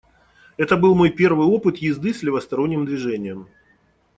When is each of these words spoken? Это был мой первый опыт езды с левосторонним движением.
Это 0.57 0.77
был 0.77 0.95
мой 0.95 1.11
первый 1.11 1.45
опыт 1.45 1.77
езды 1.77 2.11
с 2.11 2.23
левосторонним 2.23 2.85
движением. 2.87 3.47